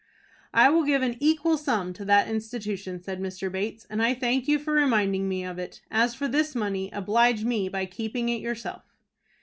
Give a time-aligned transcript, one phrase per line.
[0.55, 3.51] "I will give an equal sum to that institution," said Mr.
[3.51, 5.79] Bates, "and I thank you for reminding me of it.
[5.91, 8.95] As for this money, oblige me by keeping it yourself."